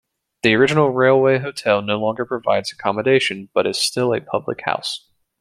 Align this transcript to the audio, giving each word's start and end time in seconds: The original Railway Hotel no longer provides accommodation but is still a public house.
The 0.41 0.55
original 0.55 0.89
Railway 0.89 1.37
Hotel 1.37 1.83
no 1.83 1.99
longer 1.99 2.25
provides 2.25 2.71
accommodation 2.71 3.49
but 3.53 3.67
is 3.67 3.77
still 3.79 4.15
a 4.15 4.19
public 4.21 4.61
house. 4.65 5.07